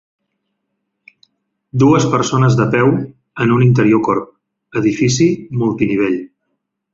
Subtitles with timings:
[1.83, 2.89] Dues persones de peu
[3.45, 4.27] en un interior corb,
[4.83, 5.29] edifici
[5.63, 6.19] multinivell.